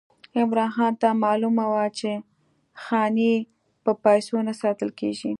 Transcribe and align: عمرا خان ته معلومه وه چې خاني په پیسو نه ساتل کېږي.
عمرا 0.39 0.67
خان 0.75 0.93
ته 1.01 1.09
معلومه 1.23 1.65
وه 1.71 1.85
چې 1.97 2.11
خاني 2.83 3.33
په 3.83 3.91
پیسو 4.03 4.35
نه 4.47 4.53
ساتل 4.61 4.89
کېږي. 4.99 5.29